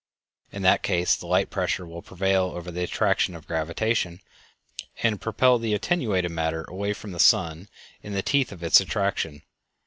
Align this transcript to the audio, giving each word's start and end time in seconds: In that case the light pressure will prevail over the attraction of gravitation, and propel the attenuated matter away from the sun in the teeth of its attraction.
In 0.51 0.63
that 0.63 0.81
case 0.81 1.15
the 1.15 1.27
light 1.27 1.51
pressure 1.51 1.85
will 1.85 2.01
prevail 2.01 2.45
over 2.55 2.71
the 2.71 2.81
attraction 2.83 3.35
of 3.35 3.45
gravitation, 3.45 4.19
and 5.03 5.21
propel 5.21 5.59
the 5.59 5.75
attenuated 5.75 6.31
matter 6.31 6.63
away 6.67 6.93
from 6.93 7.11
the 7.11 7.19
sun 7.19 7.69
in 8.01 8.13
the 8.13 8.23
teeth 8.23 8.51
of 8.51 8.63
its 8.63 8.81
attraction. 8.81 9.43